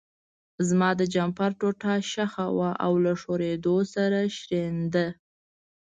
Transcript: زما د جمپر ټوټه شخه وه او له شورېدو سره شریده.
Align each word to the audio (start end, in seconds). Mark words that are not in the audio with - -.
زما 0.67 0.89
د 0.99 1.01
جمپر 1.13 1.49
ټوټه 1.59 1.93
شخه 2.13 2.45
وه 2.57 2.71
او 2.85 2.93
له 3.03 3.13
شورېدو 3.21 3.77
سره 3.93 4.19
شریده. 4.37 5.07